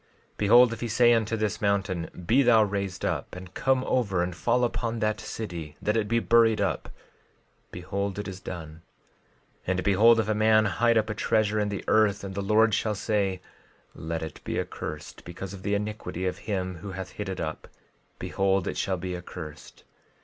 [0.31, 4.35] 12:17 Behold, if he say unto this mountain—Be thou raised up, and come over and
[4.35, 8.81] fall upon that city, that it be buried up—behold it is done.
[9.59, 12.41] 12:18 And behold, if a man hide up a treasure in the earth, and the
[12.41, 17.29] Lord shall say—Let it be accursed, because of the iniquity of him who hath hid
[17.29, 19.83] it up—behold, it shall be accursed.